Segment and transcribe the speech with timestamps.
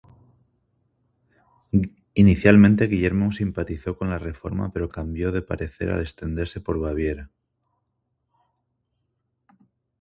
[2.15, 7.29] Inicialmente Guillermo simpatizó con la Reforma pero cambió de parecer al extenderse por Baviera.